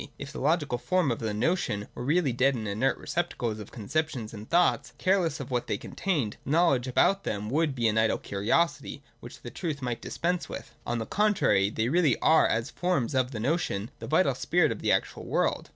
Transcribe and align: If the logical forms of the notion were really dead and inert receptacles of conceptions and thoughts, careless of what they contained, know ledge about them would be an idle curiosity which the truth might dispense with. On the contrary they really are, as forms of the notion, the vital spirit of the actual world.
If 0.17 0.31
the 0.33 0.39
logical 0.41 0.79
forms 0.79 1.11
of 1.13 1.19
the 1.19 1.31
notion 1.31 1.87
were 1.93 2.03
really 2.03 2.33
dead 2.33 2.55
and 2.55 2.67
inert 2.67 2.97
receptacles 2.97 3.59
of 3.59 3.69
conceptions 3.71 4.33
and 4.33 4.49
thoughts, 4.49 4.93
careless 4.97 5.39
of 5.39 5.51
what 5.51 5.67
they 5.67 5.77
contained, 5.77 6.37
know 6.43 6.69
ledge 6.69 6.87
about 6.87 7.23
them 7.23 7.51
would 7.51 7.75
be 7.75 7.87
an 7.87 7.99
idle 7.99 8.17
curiosity 8.17 9.03
which 9.19 9.43
the 9.43 9.51
truth 9.51 9.79
might 9.79 10.01
dispense 10.01 10.49
with. 10.49 10.73
On 10.87 10.97
the 10.97 11.05
contrary 11.05 11.69
they 11.69 11.87
really 11.89 12.17
are, 12.17 12.47
as 12.47 12.71
forms 12.71 13.13
of 13.13 13.29
the 13.29 13.39
notion, 13.39 13.91
the 13.99 14.07
vital 14.07 14.33
spirit 14.33 14.71
of 14.71 14.79
the 14.79 14.91
actual 14.91 15.23
world. 15.27 15.69